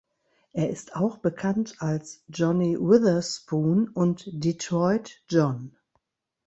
Er 0.51 0.67
ist 0.67 0.95
auch 0.95 1.19
bekannt 1.19 1.75
als 1.77 2.23
"Johnny 2.27 2.75
Witherspoon" 2.75 3.87
und 3.89 4.23
"Detroit 4.33 5.21
John". 5.29 5.77